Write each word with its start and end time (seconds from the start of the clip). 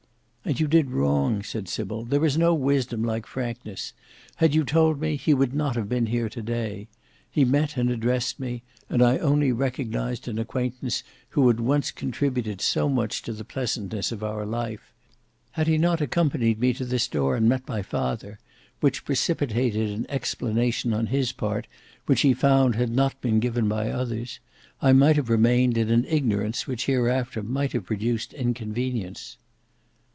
"And 0.43 0.59
you 0.59 0.67
did 0.67 0.89
wrong," 0.89 1.43
said 1.43 1.69
Sybil. 1.69 2.03
"There 2.03 2.25
is 2.25 2.35
no 2.35 2.53
wisdom 2.55 3.03
like 3.03 3.27
frankness. 3.27 3.93
Had 4.37 4.55
you 4.55 4.65
told 4.65 4.99
me, 4.99 5.15
he 5.15 5.35
would 5.35 5.53
not 5.53 5.75
have 5.75 5.87
been 5.87 6.07
here 6.07 6.29
today. 6.29 6.87
He 7.29 7.45
met 7.45 7.77
and 7.77 7.91
addressed 7.91 8.39
me, 8.39 8.63
and 8.89 9.03
I 9.03 9.19
only 9.19 9.51
recognised 9.51 10.27
an 10.27 10.39
acquaintance 10.39 11.03
who 11.29 11.47
had 11.47 11.59
once 11.59 11.91
contributed 11.91 12.59
so 12.59 12.89
much 12.89 13.21
to 13.21 13.33
the 13.33 13.45
pleasantness 13.45 14.11
of 14.11 14.23
our 14.23 14.43
life. 14.43 14.91
Had 15.51 15.67
he 15.67 15.77
not 15.77 16.01
accompanied 16.01 16.59
me 16.59 16.73
to 16.73 16.85
this 16.85 17.07
door 17.07 17.35
and 17.35 17.47
met 17.47 17.67
my 17.67 17.83
father, 17.83 18.39
which 18.79 19.05
precipitated 19.05 19.91
an 19.91 20.07
explanation 20.09 20.91
on 20.91 21.05
his 21.07 21.31
part 21.31 21.67
which 22.07 22.21
he 22.21 22.33
found 22.33 22.73
had 22.73 22.89
not 22.91 23.21
been 23.21 23.39
given 23.39 23.69
by 23.69 23.89
others, 23.91 24.39
I 24.81 24.91
might 24.91 25.17
have 25.17 25.29
remained 25.29 25.77
in 25.77 25.91
an 25.91 26.03
ignorance 26.05 26.65
which 26.65 26.87
hereafter 26.87 27.43
might 27.43 27.73
have 27.73 27.85
produced 27.85 28.33
inconvenience." 28.33 29.37